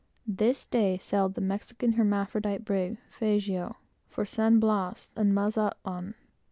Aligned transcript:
This 0.25 0.65
day, 0.65 0.97
sailed 0.97 1.35
the 1.35 1.41
Mexican 1.41 1.91
hermaphrodite 1.91 2.65
brig, 2.65 2.97
Fazio, 3.11 3.75
for 4.09 4.25
San 4.25 4.59
Blas 4.59 5.11
and 5.15 5.31
Mazatlan. 5.31 6.15